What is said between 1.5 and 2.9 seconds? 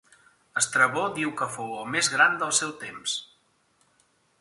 fou el més gran del seu